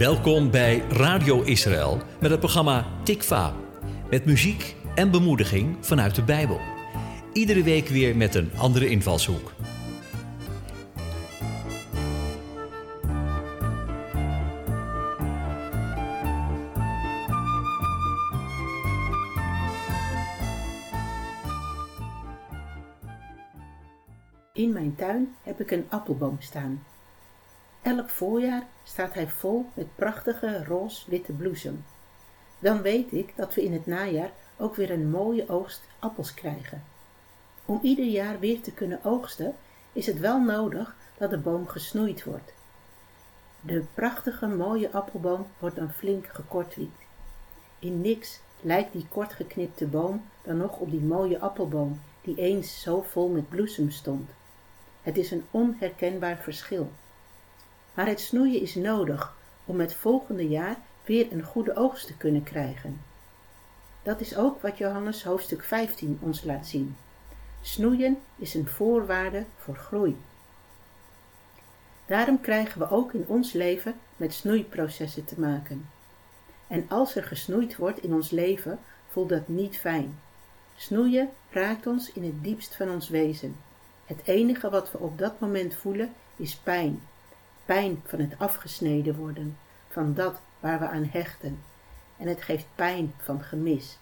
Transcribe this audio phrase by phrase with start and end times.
[0.00, 3.54] Welkom bij Radio Israël met het programma Tikva.
[4.10, 6.60] Met muziek en bemoediging vanuit de Bijbel.
[7.32, 9.52] Iedere week weer met een andere invalshoek.
[24.52, 26.82] In mijn tuin heb ik een appelboom staan.
[27.82, 31.84] Elk voorjaar staat hij vol met prachtige roze-witte bloesem.
[32.58, 36.82] Dan weet ik dat we in het najaar ook weer een mooie oogst appels krijgen.
[37.64, 39.54] Om ieder jaar weer te kunnen oogsten
[39.92, 42.52] is het wel nodig dat de boom gesnoeid wordt.
[43.60, 47.02] De prachtige mooie appelboom wordt dan flink gekortwiekt.
[47.78, 52.82] In niks lijkt die kort geknipte boom dan nog op die mooie appelboom die eens
[52.82, 54.30] zo vol met bloesem stond.
[55.02, 56.90] Het is een onherkenbaar verschil.
[57.94, 62.42] Maar het snoeien is nodig om het volgende jaar weer een goede oogst te kunnen
[62.42, 63.00] krijgen.
[64.02, 66.96] Dat is ook wat Johannes hoofdstuk 15 ons laat zien.
[67.60, 70.16] Snoeien is een voorwaarde voor groei.
[72.06, 75.88] Daarom krijgen we ook in ons leven met snoeiprocessen te maken.
[76.66, 80.18] En als er gesnoeid wordt in ons leven, voelt dat niet fijn.
[80.76, 83.56] Snoeien raakt ons in het diepst van ons wezen.
[84.06, 87.02] Het enige wat we op dat moment voelen is pijn.
[87.70, 91.62] Pijn van het afgesneden worden, van dat waar we aan hechten.
[92.16, 93.98] En het geeft pijn van gemis.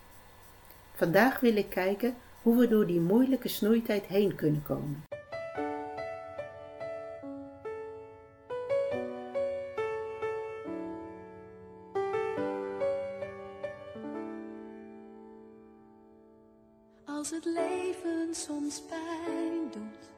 [0.95, 5.05] Vandaag wil ik kijken hoe we door die moeilijke snoeitijd heen kunnen komen.
[17.05, 20.11] Als het leven soms pijn doet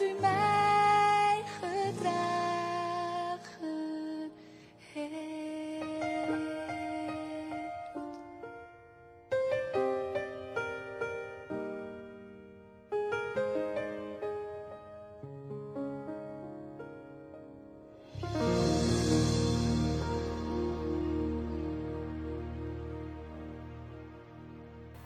[0.04, 2.30] u mij gedragen
[4.92, 5.44] heeft.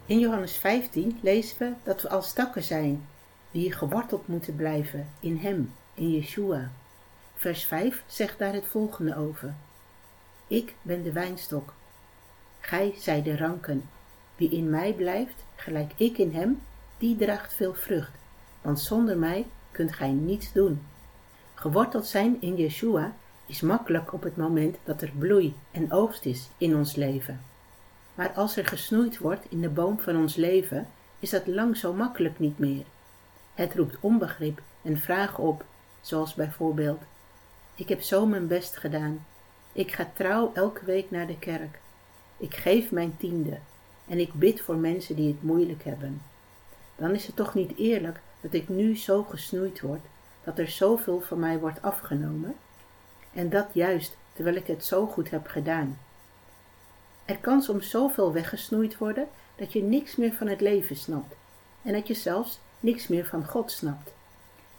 [0.07, 3.09] In Johannes 15 lezen we dat we als takken zijn,
[3.59, 6.71] die geworteld moeten blijven in Hem, in Yeshua.
[7.35, 9.55] Vers 5 zegt daar het volgende over.
[10.47, 11.75] Ik ben de wijnstok.
[12.61, 13.89] Gij zijt de ranken.
[14.37, 16.63] Wie in mij blijft, gelijk ik in hem,
[16.99, 18.11] die draagt veel vrucht.
[18.61, 20.83] Want zonder mij kunt gij niets doen.
[21.55, 23.13] Geworteld zijn in Yeshua
[23.47, 27.41] is makkelijk op het moment dat er bloei en oogst is in ons leven.
[28.15, 30.89] Maar als er gesnoeid wordt in de boom van ons leven,
[31.19, 32.85] is dat lang zo makkelijk niet meer.
[33.59, 35.65] Het roept onbegrip en vragen op,
[36.01, 37.03] zoals bijvoorbeeld:
[37.75, 39.27] Ik heb zo mijn best gedaan.
[39.73, 41.79] Ik ga trouw elke week naar de kerk.
[42.37, 43.59] Ik geef mijn tiende
[44.09, 46.23] en ik bid voor mensen die het moeilijk hebben.
[46.97, 50.05] Dan is het toch niet eerlijk dat ik nu zo gesnoeid word,
[50.45, 52.55] dat er zoveel van mij wordt afgenomen?
[53.33, 55.99] En dat juist terwijl ik het zo goed heb gedaan.
[57.25, 61.35] Er kan soms zoveel weggesnoeid worden dat je niks meer van het leven snapt
[61.83, 64.13] en dat je zelfs niks meer van God snapt.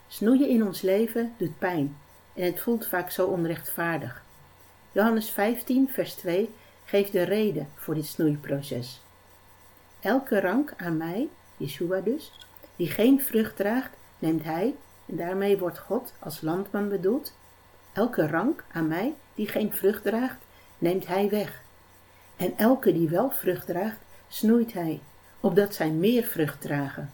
[0.08, 1.98] Snoeien in ons leven doet pijn
[2.34, 4.24] en het voelt vaak zo onrechtvaardig.
[4.92, 6.54] Johannes 15, vers 2
[6.86, 9.02] geeft de reden voor dit snoeiproces.
[10.00, 12.32] Elke rank aan mij, Yeshua dus,
[12.76, 14.76] die geen vrucht draagt, neemt hij,
[15.06, 17.34] en daarmee wordt God als landman bedoeld.
[17.94, 20.38] Elke rank aan mij die geen vrucht draagt,
[20.78, 21.62] neemt hij weg.
[22.36, 25.02] En elke die wel vrucht draagt, snoeit hij,
[25.40, 27.10] opdat zij meer vrucht dragen.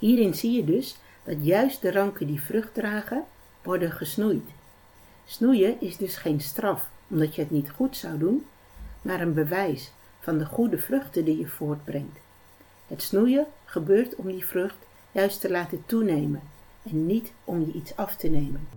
[0.00, 3.24] Hierin zie je dus dat juist de ranken die vrucht dragen,
[3.62, 4.48] worden gesnoeid.
[5.24, 8.46] Snoeien is dus geen straf omdat je het niet goed zou doen,
[9.02, 12.18] maar een bewijs van de goede vruchten die je voortbrengt.
[12.86, 16.42] Het snoeien gebeurt om die vrucht juist te laten toenemen
[16.82, 18.68] en niet om je iets af te nemen.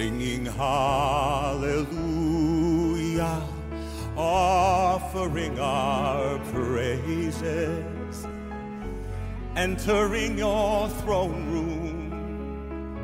[0.00, 1.76] Singing hallelujah,
[4.16, 8.26] offering our praises,
[9.56, 12.96] entering your throne room,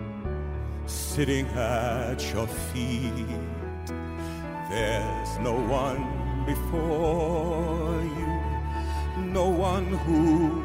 [0.86, 3.12] sitting at your feet.
[4.70, 6.02] There's no one
[6.46, 8.40] before you,
[9.22, 10.62] no one who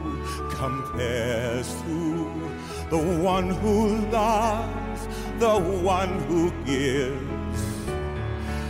[0.49, 2.29] compares to
[2.89, 4.80] the one who loves,
[5.41, 7.85] the one who gives,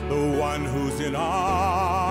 [0.08, 2.11] the one who's in our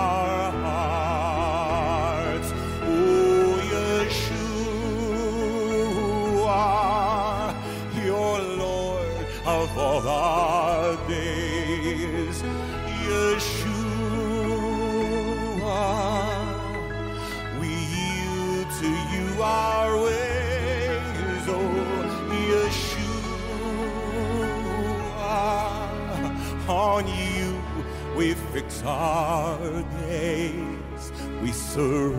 [28.83, 31.11] our days
[31.41, 32.10] we serve.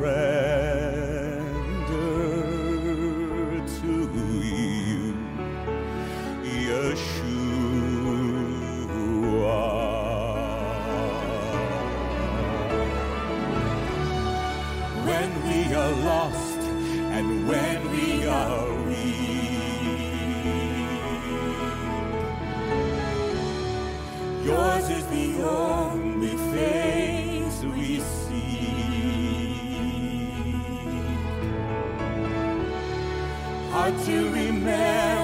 [24.44, 28.32] Yours is the only face we see.
[33.70, 35.21] Hard to remember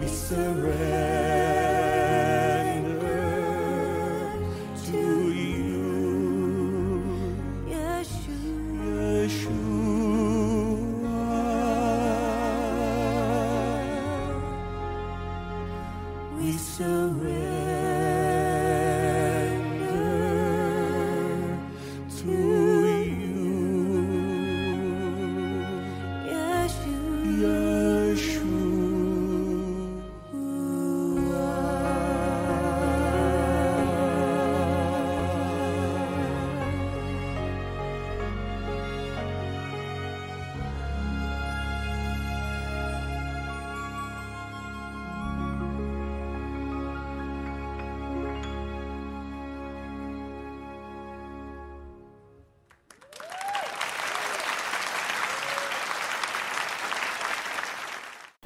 [0.00, 1.59] we surrender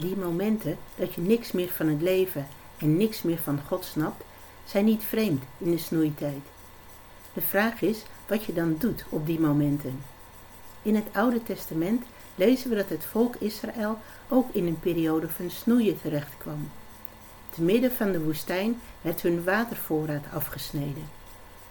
[0.04, 2.46] Die momenten dat je niks meer van het leven
[2.78, 4.24] en niks meer van God snapt,
[4.64, 6.42] zijn niet vreemd in de snoeitijd.
[7.32, 10.02] De vraag is wat je dan doet op die momenten.
[10.82, 15.50] In het Oude Testament lezen we dat het volk Israël ook in een periode van
[15.50, 16.70] snoeien terechtkwam.
[17.50, 21.08] Te midden van de woestijn werd hun watervoorraad afgesneden.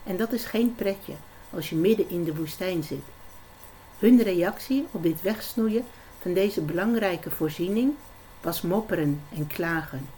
[0.04, 1.14] En dat is geen pretje
[1.50, 3.04] als je midden in de woestijn zit.
[4.00, 5.86] Hun reactie op dit wegsnoeien
[6.20, 7.94] van deze belangrijke voorziening
[8.44, 10.10] was mopperen en klagen.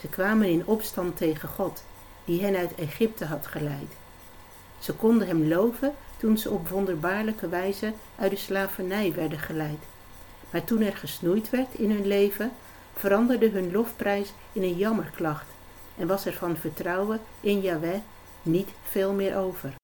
[0.00, 1.82] Ze kwamen in opstand tegen God,
[2.24, 3.92] die hen uit Egypte had geleid.
[4.78, 9.82] Ze konden hem loven toen ze op wonderbaarlijke wijze uit de slavernij werden geleid.
[10.50, 12.52] Maar toen er gesnoeid werd in hun leven,
[12.94, 15.46] veranderde hun lofprijs in een jammerklacht
[15.96, 18.00] en was er van vertrouwen in Yahweh
[18.42, 19.77] niet veel meer over.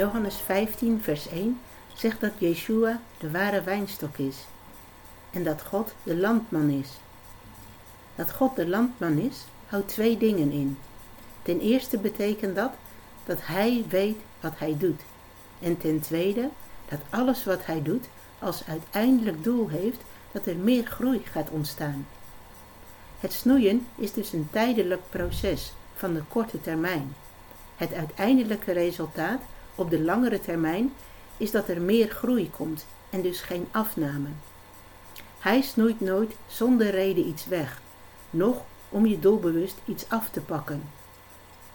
[0.00, 1.60] Johannes 15, vers 1
[1.94, 4.36] zegt dat Yeshua de ware wijnstok is
[5.30, 6.88] en dat God de landman is.
[8.14, 10.78] Dat God de landman is, houdt twee dingen in.
[11.42, 12.70] Ten eerste betekent dat
[13.24, 15.00] dat Hij weet wat Hij doet.
[15.58, 16.48] En ten tweede
[16.88, 18.08] dat alles wat Hij doet
[18.38, 20.00] als uiteindelijk doel heeft
[20.32, 22.06] dat er meer groei gaat ontstaan.
[23.18, 27.14] Het snoeien is dus een tijdelijk proces van de korte termijn.
[27.76, 29.40] Het uiteindelijke resultaat
[29.80, 30.92] op de langere termijn
[31.36, 34.28] is dat er meer groei komt en dus geen afname.
[35.38, 37.80] Hij snoeit nooit zonder reden iets weg,
[38.30, 40.82] noch om je doelbewust iets af te pakken.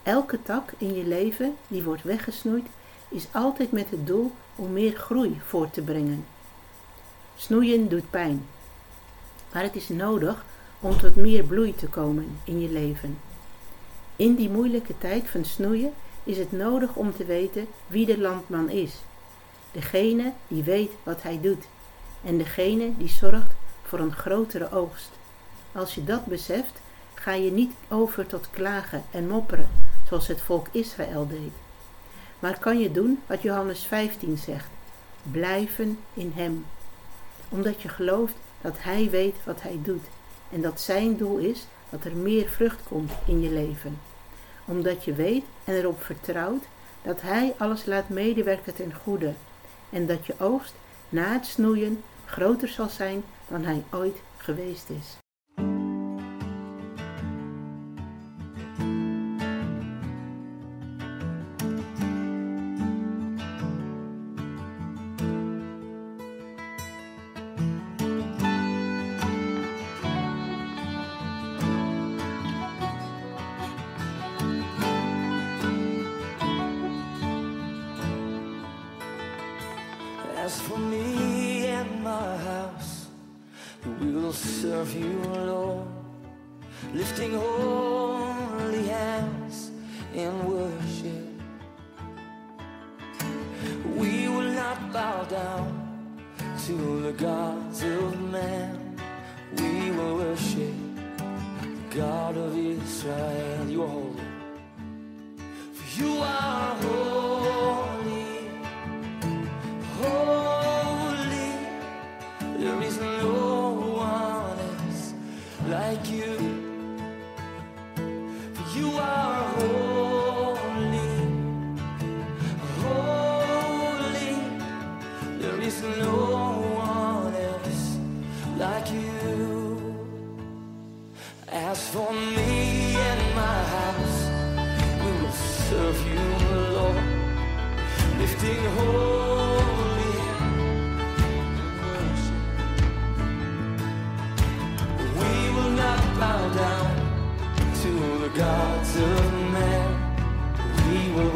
[0.04, 2.66] Elke tak in je leven die wordt weggesnoeid,
[3.10, 6.26] is altijd met het doel om meer groei voort te brengen.
[7.36, 8.46] Snoeien doet pijn,
[9.54, 10.46] maar het is nodig
[10.80, 13.18] om tot meer bloei te komen in je leven.
[14.16, 15.94] In die moeilijke tijd van snoeien
[16.26, 18.94] is het nodig om te weten wie de landman is.
[19.72, 21.66] Degene die weet wat hij doet
[22.24, 23.52] en degene die zorgt
[23.84, 25.10] voor een grotere oogst.
[25.72, 26.82] Als je dat beseft,
[27.14, 29.70] ga je niet over tot klagen en mopperen,
[30.08, 31.52] zoals het volk Israël deed.
[32.40, 34.68] Maar kan je doen wat Johannes 15 zegt:
[35.32, 36.66] blijven in Hem.
[37.50, 40.06] Omdat je gelooft dat Hij weet wat Hij doet
[40.50, 44.00] en dat Zijn doel is dat er meer vrucht komt in je leven.
[44.66, 46.64] Omdat je weet en erop vertrouwt
[47.02, 49.34] dat Hij alles laat medewerken ten goede
[49.90, 50.74] en dat je oogst
[51.10, 55.25] na het snoeien groter zal zijn dan hij ooit geweest is.
[95.30, 96.18] Down
[96.66, 98.98] to the gods of man.
[99.58, 100.74] We will worship
[101.62, 103.70] the God of Israel.
[103.70, 104.22] You are holy.
[105.74, 107.75] For you are holy.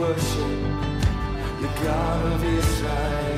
[0.10, 0.50] Worship
[1.62, 3.29] the God of Israel.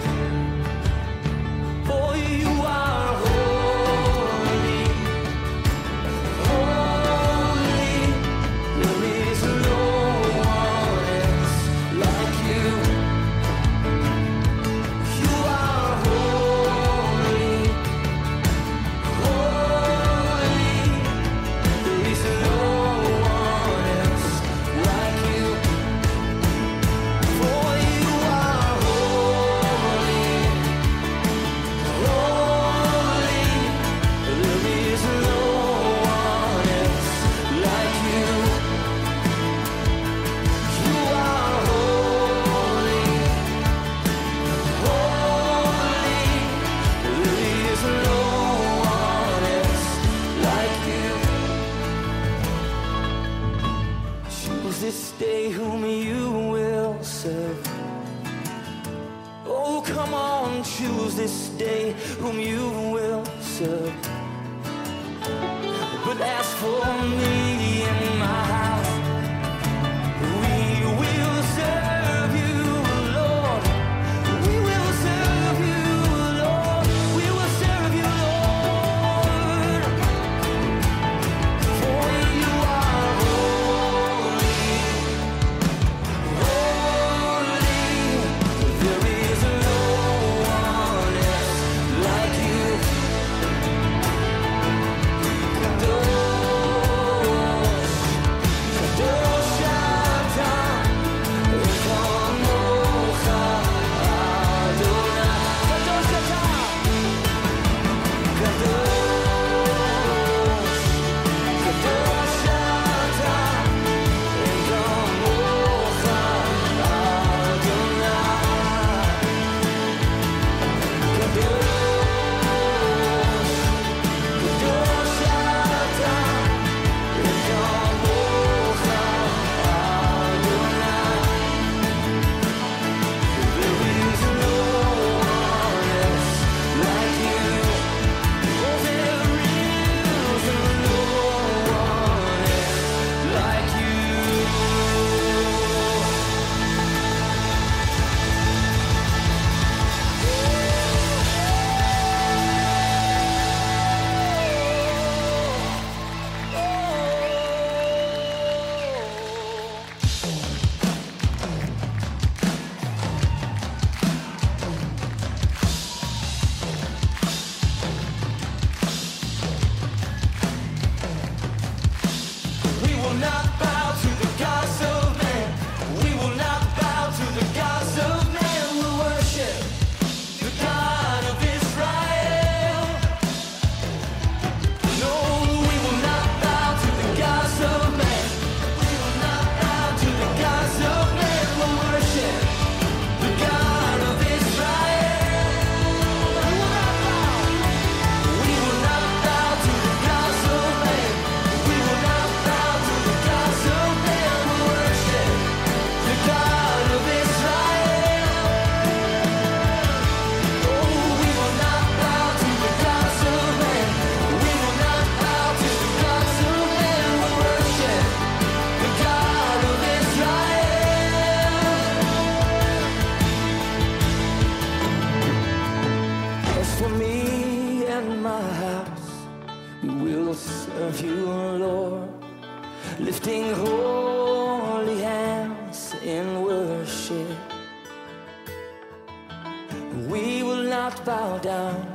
[240.71, 241.86] Not bow down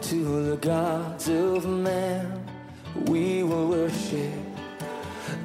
[0.00, 2.26] to the gods of man.
[3.06, 4.32] We will worship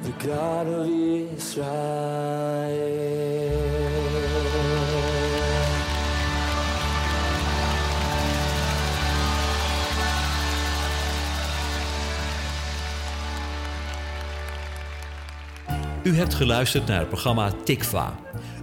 [0.02, 0.86] the God of
[1.36, 2.28] Israel.
[16.02, 18.16] U hebt geluisterd naar het programma Tikva,